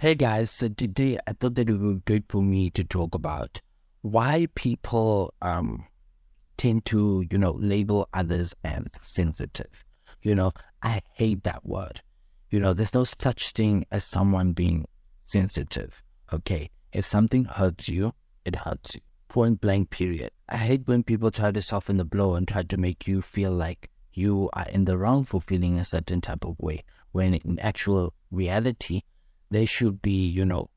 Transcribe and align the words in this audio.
Hey 0.00 0.14
guys, 0.14 0.50
so 0.50 0.70
today 0.70 1.18
I 1.26 1.34
thought 1.34 1.56
that 1.56 1.68
it 1.68 1.74
would 1.74 2.06
be 2.06 2.14
good 2.14 2.24
for 2.30 2.40
me 2.40 2.70
to 2.70 2.82
talk 2.82 3.14
about 3.14 3.60
why 4.00 4.46
people 4.54 5.34
um 5.42 5.84
tend 6.56 6.86
to, 6.86 7.26
you 7.30 7.36
know, 7.36 7.50
label 7.60 8.08
others 8.14 8.54
as 8.64 8.86
sensitive. 9.02 9.84
You 10.22 10.34
know, 10.34 10.52
I 10.82 11.02
hate 11.12 11.44
that 11.44 11.66
word. 11.66 12.00
You 12.48 12.60
know, 12.60 12.72
there's 12.72 12.94
no 12.94 13.04
such 13.04 13.50
thing 13.50 13.84
as 13.90 14.02
someone 14.02 14.52
being 14.52 14.86
sensitive. 15.26 16.02
Okay. 16.32 16.70
If 16.94 17.04
something 17.04 17.44
hurts 17.44 17.90
you, 17.90 18.14
it 18.46 18.56
hurts 18.56 18.94
you. 18.94 19.02
Point 19.28 19.60
blank 19.60 19.90
period. 19.90 20.30
I 20.48 20.56
hate 20.56 20.88
when 20.88 21.02
people 21.02 21.30
try 21.30 21.50
to 21.52 21.60
soften 21.60 21.98
the 21.98 22.06
blow 22.06 22.36
and 22.36 22.48
try 22.48 22.62
to 22.62 22.76
make 22.78 23.06
you 23.06 23.20
feel 23.20 23.52
like 23.52 23.90
you 24.14 24.48
are 24.54 24.68
in 24.70 24.86
the 24.86 24.96
wrong 24.96 25.24
for 25.24 25.42
feeling 25.42 25.78
a 25.78 25.84
certain 25.84 26.22
type 26.22 26.46
of 26.46 26.58
way 26.58 26.84
when 27.12 27.34
in 27.34 27.58
actual 27.58 28.14
reality 28.30 29.02
they 29.50 29.64
should 29.64 30.00
be, 30.00 30.28
you 30.28 30.44
know, 30.44 30.70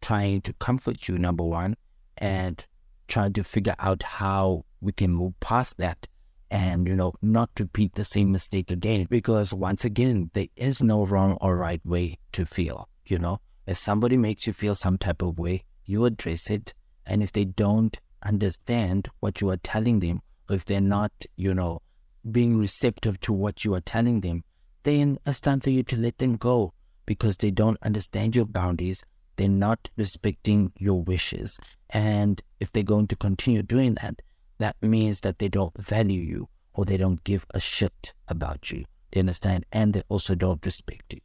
trying 0.00 0.40
to 0.42 0.52
comfort 0.54 1.08
you, 1.08 1.18
number 1.18 1.44
one, 1.44 1.76
and 2.16 2.64
trying 3.08 3.32
to 3.32 3.44
figure 3.44 3.74
out 3.78 4.02
how 4.02 4.64
we 4.80 4.92
can 4.92 5.12
move 5.12 5.38
past 5.40 5.78
that 5.78 6.06
and, 6.50 6.86
you 6.86 6.94
know, 6.94 7.12
not 7.20 7.50
repeat 7.58 7.94
the 7.94 8.04
same 8.04 8.32
mistake 8.32 8.70
again. 8.70 9.06
Because 9.10 9.52
once 9.52 9.84
again, 9.84 10.30
there 10.34 10.46
is 10.56 10.82
no 10.82 11.04
wrong 11.04 11.36
or 11.40 11.56
right 11.56 11.84
way 11.84 12.18
to 12.32 12.46
feel, 12.46 12.88
you 13.06 13.18
know. 13.18 13.40
If 13.66 13.76
somebody 13.76 14.16
makes 14.16 14.46
you 14.46 14.52
feel 14.52 14.74
some 14.74 14.96
type 14.96 15.22
of 15.22 15.38
way, 15.38 15.64
you 15.84 16.04
address 16.04 16.48
it. 16.48 16.72
And 17.04 17.22
if 17.22 17.32
they 17.32 17.44
don't 17.44 17.98
understand 18.22 19.08
what 19.20 19.40
you 19.40 19.50
are 19.50 19.58
telling 19.58 20.00
them, 20.00 20.22
or 20.48 20.56
if 20.56 20.64
they're 20.64 20.80
not, 20.80 21.12
you 21.36 21.54
know, 21.54 21.82
being 22.30 22.58
receptive 22.58 23.20
to 23.20 23.32
what 23.32 23.64
you 23.64 23.74
are 23.74 23.80
telling 23.80 24.20
them, 24.20 24.44
then 24.84 25.18
it's 25.26 25.40
time 25.40 25.60
for 25.60 25.70
you 25.70 25.82
to 25.82 25.96
let 25.96 26.18
them 26.18 26.36
go 26.36 26.72
because 27.08 27.38
they 27.38 27.50
don't 27.50 27.78
understand 27.82 28.36
your 28.36 28.44
boundaries. 28.44 29.02
They're 29.36 29.48
not 29.48 29.88
respecting 29.96 30.72
your 30.76 31.02
wishes. 31.02 31.58
And 31.88 32.42
if 32.60 32.70
they're 32.70 32.82
going 32.82 33.06
to 33.06 33.16
continue 33.16 33.62
doing 33.62 33.94
that, 33.94 34.20
that 34.58 34.76
means 34.82 35.20
that 35.20 35.38
they 35.38 35.48
don't 35.48 35.74
value 35.78 36.20
you 36.20 36.50
or 36.74 36.84
they 36.84 36.98
don't 36.98 37.24
give 37.24 37.46
a 37.54 37.60
shit 37.60 38.12
about 38.28 38.70
you. 38.70 38.84
They 39.10 39.20
understand? 39.20 39.64
And 39.72 39.94
they 39.94 40.02
also 40.10 40.34
don't 40.34 40.62
respect 40.66 41.14
you. 41.14 41.20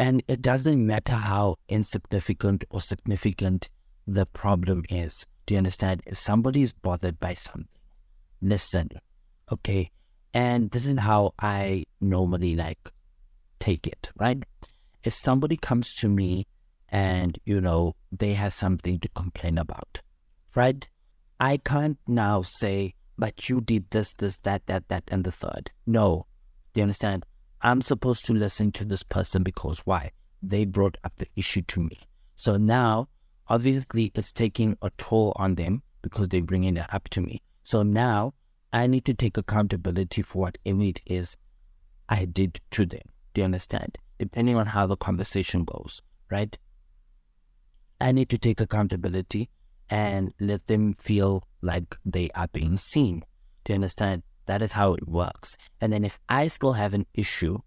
And 0.00 0.20
it 0.26 0.42
doesn't 0.42 0.84
matter 0.84 1.12
how 1.12 1.58
insignificant 1.68 2.64
or 2.68 2.80
significant 2.80 3.68
the 4.08 4.26
problem 4.26 4.82
is. 4.88 5.26
Do 5.46 5.54
you 5.54 5.58
understand? 5.58 6.02
If 6.06 6.18
somebody 6.18 6.62
is 6.62 6.72
bothered 6.72 7.20
by 7.20 7.34
something, 7.34 7.68
listen, 8.42 8.88
okay? 9.52 9.92
And 10.34 10.72
this 10.72 10.86
is 10.86 10.98
how 10.98 11.34
I 11.38 11.84
normally 12.00 12.56
like 12.56 12.90
take 13.60 13.86
it, 13.86 14.10
right? 14.18 14.42
If 15.04 15.14
somebody 15.14 15.56
comes 15.56 15.94
to 15.94 16.08
me 16.08 16.46
and, 16.88 17.38
you 17.44 17.60
know, 17.60 17.94
they 18.12 18.34
have 18.34 18.52
something 18.52 18.98
to 19.00 19.08
complain 19.10 19.58
about, 19.58 20.00
right? 20.54 20.86
I 21.38 21.56
can't 21.56 21.98
now 22.06 22.42
say, 22.42 22.94
but 23.16 23.48
you 23.48 23.60
did 23.60 23.90
this, 23.90 24.14
this, 24.14 24.38
that, 24.38 24.66
that, 24.66 24.88
that, 24.88 25.04
and 25.08 25.24
the 25.24 25.32
third. 25.32 25.70
No. 25.86 26.26
Do 26.72 26.80
you 26.80 26.82
understand? 26.82 27.26
I'm 27.62 27.82
supposed 27.82 28.24
to 28.26 28.32
listen 28.32 28.72
to 28.72 28.84
this 28.84 29.02
person 29.02 29.42
because 29.42 29.80
why? 29.80 30.12
They 30.42 30.64
brought 30.64 30.96
up 31.04 31.12
the 31.16 31.28
issue 31.36 31.62
to 31.62 31.80
me. 31.80 31.98
So 32.36 32.56
now, 32.56 33.08
obviously, 33.48 34.12
it's 34.14 34.32
taking 34.32 34.76
a 34.80 34.90
toll 34.96 35.32
on 35.36 35.56
them 35.56 35.82
because 36.02 36.28
they're 36.28 36.42
bringing 36.42 36.76
it 36.76 36.86
up 36.92 37.08
to 37.10 37.20
me. 37.20 37.42
So 37.62 37.82
now, 37.82 38.34
I 38.72 38.86
need 38.86 39.04
to 39.06 39.14
take 39.14 39.36
accountability 39.36 40.22
for 40.22 40.42
whatever 40.42 40.82
it 40.82 41.00
is 41.04 41.36
I 42.08 42.24
did 42.24 42.60
to 42.72 42.86
them. 42.86 43.02
Do 43.34 43.42
you 43.42 43.44
understand? 43.44 43.98
Depending 44.20 44.54
on 44.54 44.66
how 44.66 44.86
the 44.86 44.98
conversation 44.98 45.64
goes, 45.64 46.02
right? 46.30 46.58
I 47.98 48.12
need 48.12 48.28
to 48.28 48.38
take 48.38 48.60
accountability 48.60 49.48
and 49.88 50.34
let 50.38 50.66
them 50.66 50.94
feel 51.00 51.42
like 51.62 51.96
they 52.04 52.28
are 52.34 52.48
being 52.48 52.76
seen. 52.76 53.24
Do 53.64 53.72
you 53.72 53.76
understand? 53.76 54.22
That 54.44 54.60
is 54.60 54.72
how 54.72 54.92
it 54.92 55.08
works. 55.08 55.56
And 55.80 55.90
then 55.90 56.04
if 56.04 56.18
I 56.28 56.48
still 56.48 56.74
have 56.74 56.92
an 56.92 57.06
issue, 57.14 57.58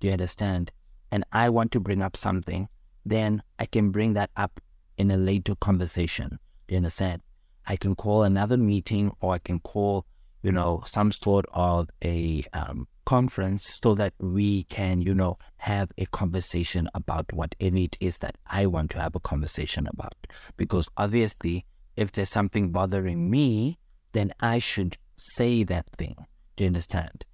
do 0.00 0.08
you 0.08 0.12
understand? 0.12 0.70
And 1.10 1.24
I 1.32 1.48
want 1.48 1.72
to 1.72 1.80
bring 1.80 2.02
up 2.02 2.14
something, 2.14 2.68
then 3.06 3.42
I 3.58 3.64
can 3.64 3.90
bring 3.90 4.12
that 4.12 4.30
up 4.36 4.60
in 4.98 5.10
a 5.10 5.16
later 5.16 5.54
conversation. 5.54 6.38
Do 6.68 6.74
you 6.74 6.76
understand? 6.76 7.22
I 7.66 7.76
can 7.76 7.94
call 7.94 8.22
another 8.22 8.58
meeting 8.58 9.12
or 9.20 9.32
I 9.32 9.38
can 9.38 9.60
call, 9.60 10.04
you 10.42 10.52
know, 10.52 10.82
some 10.84 11.10
sort 11.10 11.46
of 11.54 11.88
a 12.04 12.44
um, 12.52 12.86
conference 13.04 13.78
so 13.82 13.94
that 13.94 14.14
we 14.18 14.64
can, 14.64 15.00
you 15.00 15.14
know, 15.14 15.38
have 15.58 15.92
a 15.98 16.06
conversation 16.06 16.88
about 16.94 17.32
whatever 17.32 17.76
it 17.76 17.96
is 18.00 18.18
that 18.18 18.36
I 18.46 18.66
want 18.66 18.90
to 18.92 19.00
have 19.00 19.14
a 19.14 19.20
conversation 19.20 19.86
about. 19.86 20.14
Because 20.56 20.88
obviously, 20.96 21.64
if 21.96 22.12
there's 22.12 22.30
something 22.30 22.72
bothering 22.72 23.30
me, 23.30 23.78
then 24.12 24.32
I 24.40 24.58
should 24.58 24.96
say 25.16 25.62
that 25.64 25.86
thing. 25.96 26.16
Do 26.56 26.64
you 26.64 26.68
understand? 26.68 27.24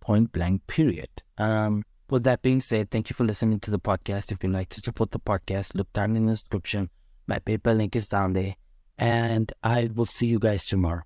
Point 0.00 0.32
blank, 0.32 0.66
period. 0.66 1.10
Um, 1.36 1.84
with 2.10 2.24
that 2.24 2.42
being 2.42 2.60
said, 2.60 2.90
thank 2.90 3.10
you 3.10 3.14
for 3.14 3.24
listening 3.24 3.60
to 3.60 3.70
the 3.70 3.78
podcast. 3.78 4.32
If 4.32 4.42
you'd 4.42 4.52
like 4.52 4.70
to 4.70 4.80
support 4.80 5.10
the 5.10 5.20
podcast, 5.20 5.74
look 5.74 5.92
down 5.92 6.16
in 6.16 6.26
the 6.26 6.32
description. 6.32 6.90
My 7.26 7.38
PayPal 7.38 7.76
link 7.76 7.94
is 7.94 8.08
down 8.08 8.32
there. 8.32 8.56
And 8.96 9.52
I 9.62 9.90
will 9.94 10.06
see 10.06 10.26
you 10.26 10.38
guys 10.38 10.64
tomorrow. 10.64 11.02